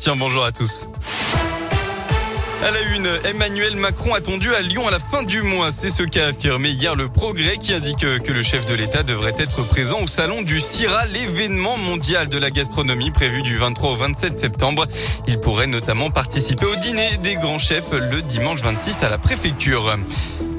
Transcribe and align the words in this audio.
Tiens, 0.00 0.16
bonjour 0.16 0.44
à 0.44 0.50
tous. 0.50 0.84
À 2.60 2.70
la 2.72 2.80
une, 2.96 3.08
Emmanuel 3.24 3.76
Macron 3.76 4.14
attendu 4.14 4.52
à 4.52 4.60
Lyon 4.60 4.88
à 4.88 4.90
la 4.90 4.98
fin 4.98 5.22
du 5.22 5.42
mois. 5.42 5.70
C'est 5.70 5.90
ce 5.90 6.02
qu'a 6.02 6.26
affirmé 6.26 6.70
hier 6.70 6.96
le 6.96 7.08
Progrès 7.08 7.56
qui 7.56 7.72
indique 7.72 8.00
que 8.00 8.32
le 8.32 8.42
chef 8.42 8.66
de 8.66 8.74
l'État 8.74 9.04
devrait 9.04 9.36
être 9.38 9.62
présent 9.62 10.00
au 10.02 10.08
salon 10.08 10.42
du 10.42 10.58
CIRA, 10.58 11.06
l'événement 11.06 11.76
mondial 11.76 12.28
de 12.28 12.36
la 12.36 12.50
gastronomie 12.50 13.12
prévu 13.12 13.42
du 13.42 13.58
23 13.58 13.92
au 13.92 13.96
27 13.96 14.40
septembre. 14.40 14.88
Il 15.28 15.38
pourrait 15.38 15.68
notamment 15.68 16.10
participer 16.10 16.66
au 16.66 16.74
dîner 16.74 17.18
des 17.22 17.36
grands 17.36 17.60
chefs 17.60 17.92
le 17.92 18.22
dimanche 18.22 18.62
26 18.62 19.04
à 19.04 19.08
la 19.08 19.18
préfecture. 19.18 19.96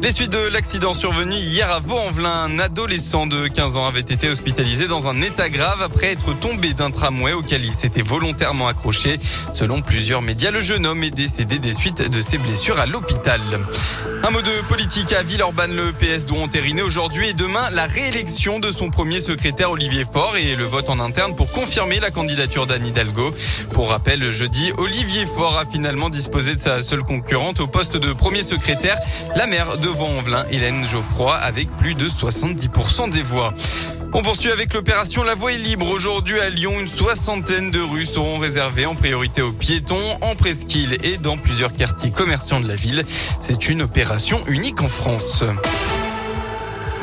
Les 0.01 0.11
suites 0.11 0.31
de 0.31 0.47
l'accident 0.53 0.93
survenu 0.93 1.33
hier 1.33 1.71
à 1.71 1.79
Vaux-en-Velin, 1.79 2.43
un 2.43 2.59
adolescent 2.59 3.25
de 3.25 3.47
15 3.47 3.77
ans 3.77 3.87
avait 3.87 3.99
été 4.01 4.29
hospitalisé 4.29 4.87
dans 4.87 5.07
un 5.07 5.21
état 5.21 5.49
grave 5.49 5.81
après 5.81 6.11
être 6.11 6.37
tombé 6.37 6.73
d'un 6.73 6.91
tramway 6.91 7.33
auquel 7.33 7.65
il 7.65 7.73
s'était 7.73 8.03
volontairement 8.03 8.67
accroché. 8.67 9.19
Selon 9.53 9.81
plusieurs 9.81 10.21
médias, 10.21 10.51
le 10.51 10.61
jeune 10.61 10.85
homme 10.85 11.03
est 11.03 11.11
décédé 11.11 11.57
des 11.57 11.73
suites 11.73 12.09
de 12.09 12.21
ses 12.21 12.37
blessures 12.37 12.79
à 12.79 12.85
l'hôpital. 12.85 13.41
Un 14.23 14.29
mot 14.29 14.41
de 14.41 14.61
politique 14.67 15.13
à 15.13 15.23
Villeurbanne, 15.23 15.75
le 15.75 15.91
PS 15.93 16.25
doit 16.25 16.39
entériner 16.39 16.83
aujourd'hui 16.83 17.29
et 17.29 17.33
demain 17.33 17.67
la 17.73 17.85
réélection 17.85 18.59
de 18.59 18.71
son 18.71 18.89
premier 18.89 19.19
secrétaire 19.19 19.71
Olivier 19.71 20.03
Faure 20.03 20.37
et 20.37 20.55
le 20.55 20.63
vote 20.63 20.89
en 20.89 20.99
interne 20.99 21.35
pour 21.35 21.51
confirmer 21.51 21.99
la 21.99 22.11
candidature 22.11 22.67
d'Anne 22.67 22.85
Hidalgo. 22.85 23.33
Pour 23.73 23.89
rappel, 23.89 24.29
jeudi, 24.29 24.71
Olivier 24.77 25.25
Faure 25.25 25.57
a 25.57 25.65
finalement 25.65 26.09
disposé 26.09 26.53
de 26.53 26.59
sa 26.59 26.81
seule 26.81 27.03
concurrente 27.03 27.59
au 27.59 27.67
poste 27.67 27.97
de 27.97 28.13
premier 28.13 28.43
secrétaire, 28.43 28.97
la 29.35 29.47
maire 29.47 29.77
de 29.77 29.87
devant 29.87 30.09
Envelin, 30.17 30.45
Hélène 30.51 30.83
Geoffroy, 30.85 31.33
avec 31.33 31.69
plus 31.77 31.95
de 31.95 32.09
70% 32.09 33.09
des 33.09 33.21
voix. 33.21 33.53
On 34.19 34.23
poursuit 34.23 34.49
avec 34.49 34.73
l'opération 34.73 35.23
La 35.23 35.35
Voie 35.35 35.53
est 35.53 35.59
libre. 35.59 35.87
Aujourd'hui 35.89 36.39
à 36.39 36.49
Lyon, 36.49 36.79
une 36.79 36.87
soixantaine 36.87 37.69
de 37.69 37.79
rues 37.79 38.07
seront 38.07 38.39
réservées 38.39 38.87
en 38.87 38.95
priorité 38.95 39.43
aux 39.43 39.51
piétons, 39.51 40.01
en 40.21 40.33
presqu'île 40.33 40.97
et 41.03 41.17
dans 41.17 41.37
plusieurs 41.37 41.71
quartiers 41.71 42.09
commerçants 42.09 42.59
de 42.59 42.67
la 42.67 42.75
ville. 42.75 43.05
C'est 43.41 43.69
une 43.69 43.83
opération 43.83 44.43
unique 44.47 44.81
en 44.81 44.89
France. 44.89 45.43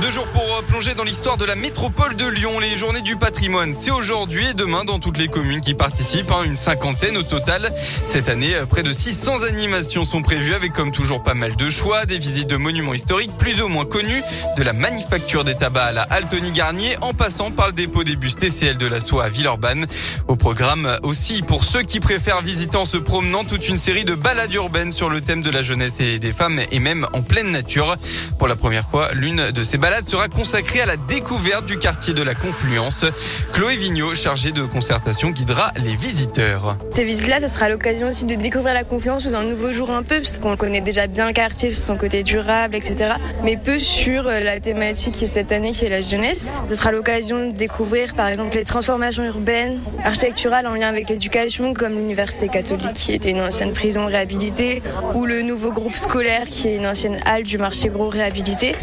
Deux 0.00 0.10
jours 0.10 0.26
pour 0.26 0.42
euh, 0.42 0.62
plonger 0.62 0.94
dans 0.94 1.04
l'histoire 1.04 1.36
de 1.36 1.44
la 1.44 1.54
métropole 1.54 2.16
de 2.16 2.26
Lyon. 2.26 2.58
Les 2.58 2.76
journées 2.76 3.00
du 3.00 3.16
patrimoine, 3.16 3.72
c'est 3.72 3.92
aujourd'hui 3.92 4.48
et 4.48 4.54
demain 4.54 4.84
dans 4.84 4.98
toutes 4.98 5.18
les 5.18 5.28
communes 5.28 5.60
qui 5.60 5.74
participent, 5.74 6.32
hein, 6.32 6.42
une 6.44 6.56
cinquantaine 6.56 7.16
au 7.16 7.22
total. 7.22 7.70
Cette 8.08 8.28
année, 8.28 8.54
euh, 8.54 8.66
près 8.66 8.82
de 8.82 8.92
600 8.92 9.44
animations 9.44 10.04
sont 10.04 10.20
prévues 10.20 10.54
avec 10.54 10.72
comme 10.72 10.90
toujours 10.90 11.22
pas 11.22 11.34
mal 11.34 11.54
de 11.54 11.70
choix, 11.70 12.06
des 12.06 12.18
visites 12.18 12.48
de 12.48 12.56
monuments 12.56 12.92
historiques 12.92 13.36
plus 13.38 13.62
ou 13.62 13.68
moins 13.68 13.84
connus, 13.84 14.22
de 14.56 14.62
la 14.64 14.72
manufacture 14.72 15.44
des 15.44 15.54
tabacs 15.54 15.90
à 15.90 15.92
la 15.92 16.02
Altony 16.02 16.50
Garnier, 16.50 16.96
en 17.00 17.14
passant 17.14 17.52
par 17.52 17.68
le 17.68 17.72
dépôt 17.72 18.02
des 18.02 18.16
bus 18.16 18.34
TCL 18.34 18.76
de 18.76 18.86
la 18.86 19.00
Soie 19.00 19.24
à 19.24 19.28
Villeurbanne. 19.28 19.86
Au 20.26 20.34
programme 20.34 20.98
aussi, 21.02 21.42
pour 21.42 21.64
ceux 21.64 21.82
qui 21.82 22.00
préfèrent 22.00 22.42
visiter 22.42 22.76
en 22.76 22.84
se 22.84 22.96
promenant, 22.96 23.44
toute 23.44 23.68
une 23.68 23.78
série 23.78 24.04
de 24.04 24.14
balades 24.14 24.52
urbaines 24.54 24.92
sur 24.92 25.08
le 25.08 25.20
thème 25.20 25.42
de 25.42 25.50
la 25.50 25.62
jeunesse 25.62 26.00
et 26.00 26.18
des 26.18 26.32
femmes 26.32 26.60
et 26.72 26.80
même 26.80 27.06
en 27.12 27.22
pleine 27.22 27.52
nature. 27.52 27.96
Pour 28.38 28.48
la 28.48 28.56
première 28.56 28.88
fois, 28.88 29.12
l'une 29.14 29.50
de 29.50 29.62
ces 29.62 29.78
balade 29.84 30.08
sera 30.08 30.28
consacrée 30.28 30.80
à 30.80 30.86
la 30.86 30.96
découverte 30.96 31.66
du 31.66 31.78
quartier 31.78 32.14
de 32.14 32.22
la 32.22 32.34
Confluence. 32.34 33.04
Chloé 33.52 33.76
Vigneault, 33.76 34.14
chargée 34.14 34.50
de 34.50 34.62
concertation, 34.62 35.28
guidera 35.28 35.72
les 35.76 35.94
visiteurs. 35.94 36.78
Ces 36.88 37.04
visites-là, 37.04 37.40
ça 37.40 37.48
sera 37.48 37.68
l'occasion 37.68 38.08
aussi 38.08 38.24
de 38.24 38.34
découvrir 38.34 38.72
la 38.72 38.84
Confluence 38.84 39.24
sous 39.24 39.34
un 39.34 39.42
nouveau 39.42 39.72
jour 39.72 39.90
un 39.90 40.02
peu, 40.02 40.16
parce 40.16 40.38
qu'on 40.38 40.56
connaît 40.56 40.80
déjà 40.80 41.06
bien 41.06 41.26
le 41.26 41.34
quartier 41.34 41.68
sur 41.68 41.84
son 41.84 41.98
côté 41.98 42.22
durable, 42.22 42.74
etc. 42.76 43.12
Mais 43.42 43.58
peu 43.58 43.78
sur 43.78 44.26
euh, 44.26 44.40
la 44.40 44.58
thématique 44.58 45.16
qui 45.16 45.24
est 45.24 45.26
cette 45.26 45.52
année, 45.52 45.72
qui 45.72 45.84
est 45.84 45.90
la 45.90 46.00
jeunesse. 46.00 46.62
Ce 46.66 46.76
sera 46.76 46.90
l'occasion 46.90 47.48
de 47.48 47.52
découvrir, 47.52 48.14
par 48.14 48.28
exemple, 48.28 48.56
les 48.56 48.64
transformations 48.64 49.24
urbaines, 49.24 49.82
architecturales 50.02 50.66
en 50.66 50.72
lien 50.72 50.88
avec 50.88 51.10
l'éducation, 51.10 51.74
comme 51.74 51.92
l'université 51.92 52.48
catholique, 52.48 52.94
qui 52.94 53.12
était 53.12 53.32
une 53.32 53.42
ancienne 53.42 53.74
prison 53.74 54.06
réhabilitée, 54.06 54.82
ou 55.12 55.26
le 55.26 55.42
nouveau 55.42 55.72
groupe 55.72 55.96
scolaire, 55.96 56.48
qui 56.48 56.68
est 56.68 56.76
une 56.76 56.86
ancienne 56.86 57.18
halle 57.26 57.42
du 57.42 57.58
marché 57.58 57.90
gros 57.90 58.08
réhabilité. 58.08 58.76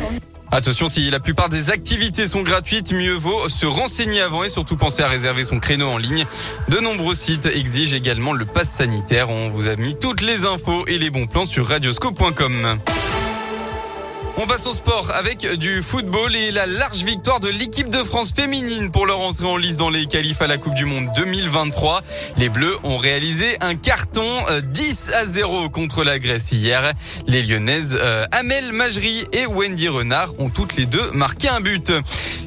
Attention, 0.54 0.88
si 0.88 1.10
la 1.10 1.22
plupart 1.22 1.48
des 1.48 1.70
activités 1.70 2.28
sont 2.28 2.42
gratuites, 2.42 2.92
mieux 2.92 3.14
vaut 3.14 3.48
se 3.48 3.66
renseigner 3.66 4.20
avant 4.20 4.44
et 4.44 4.50
surtout 4.50 4.76
penser 4.76 5.02
à 5.02 5.08
réserver 5.08 5.46
son 5.46 5.60
créneau 5.60 5.88
en 5.88 5.98
ligne. 5.98 6.26
De 6.68 6.80
nombreux 6.80 7.16
sites 7.16 7.46
exigent 7.46 7.96
également 7.96 8.34
le 8.34 8.46
pass 8.46 8.70
sanitaire. 8.70 9.30
On 9.30 9.50
vous 9.50 9.68
a 9.68 9.78
mis 9.78 9.96
toutes 9.96 10.22
les 10.22 10.46
infos 10.46 10.86
et 10.88 10.98
les 10.98 11.10
bons 11.10 11.26
plans 11.26 11.46
sur 11.46 11.68
radioscope.com. 11.68 12.80
On 14.38 14.48
passe 14.48 14.66
au 14.66 14.74
sport 14.74 15.12
avec 15.14 15.46
du 15.58 15.84
football 15.84 16.36
et 16.36 16.52
la 16.52 16.66
large 16.66 17.04
victoire 17.04 17.40
de 17.40 17.50
l'équipe 17.50 17.90
de 17.90 17.98
France 17.98 18.32
féminine 18.34 18.90
pour 18.90 19.06
leur 19.06 19.20
entrée 19.20 19.46
en 19.46 19.58
lice 19.58 19.78
dans 19.78 19.90
les 19.90 20.06
qualifs 20.06 20.42
à 20.42 20.48
la 20.48 20.58
Coupe 20.58 20.74
du 20.74 20.86
Monde 20.86 21.10
2023. 21.16 22.02
Les 22.38 22.50
Bleus 22.50 22.76
ont 22.84 22.98
réalisé 22.98 23.58
un 23.62 23.76
carton 23.76 24.26
10 24.64 25.08
euh, 25.10 25.22
à 25.22 25.26
0 25.26 25.70
contre 25.70 26.04
la 26.04 26.18
Grèce 26.18 26.52
hier. 26.52 26.94
Les 27.28 27.44
Lyonnaises 27.44 27.98
euh, 28.00 28.26
Amel 28.32 28.72
Majri 28.72 29.26
et 29.34 29.46
Wendy 29.46 29.90
Renard 29.90 30.34
ont 30.40 30.50
toutes 30.50 30.76
les 30.76 30.86
deux 30.86 31.12
marqué 31.14 31.50
un 31.50 31.60
but. 31.60 31.92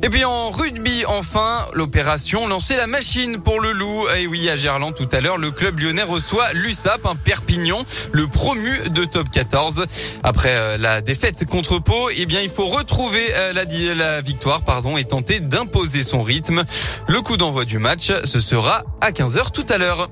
Et 0.02 0.10
puis 0.10 0.24
en 0.24 0.50
rugby, 0.50 1.04
enfin, 1.06 1.58
l'opération 1.72 2.46
lancer 2.46 2.76
la 2.76 2.86
machine 2.86 3.40
pour 3.40 3.60
le 3.60 3.72
loup. 3.72 4.06
Et 4.18 4.26
oui, 4.26 4.50
à 4.50 4.56
Gerland 4.56 4.92
tout 4.92 5.08
à 5.12 5.20
l'heure, 5.20 5.38
le 5.38 5.50
club 5.50 5.80
lyonnais 5.80 6.02
reçoit 6.02 6.52
l'USAP, 6.52 7.06
un 7.06 7.16
Perpignan, 7.16 7.82
le 8.12 8.26
promu 8.26 8.76
de 8.90 9.04
top 9.04 9.30
14. 9.30 9.86
Après 10.22 10.50
euh, 10.52 10.76
la 10.76 11.00
défaite 11.00 11.46
contre 11.46 11.73
Pau, 11.80 12.08
eh 12.16 12.26
bien, 12.26 12.40
il 12.40 12.50
faut 12.50 12.66
retrouver 12.66 13.26
euh, 13.34 13.52
la, 13.52 13.64
la 13.94 14.20
victoire, 14.20 14.62
pardon, 14.62 14.96
et 14.96 15.04
tenter 15.04 15.40
d'imposer 15.40 16.02
son 16.02 16.22
rythme. 16.22 16.64
Le 17.08 17.20
coup 17.20 17.36
d'envoi 17.36 17.64
du 17.64 17.78
match, 17.78 18.12
ce 18.24 18.40
sera 18.40 18.82
à 19.00 19.10
15h 19.10 19.50
tout 19.52 19.66
à 19.68 19.78
l'heure. 19.78 20.08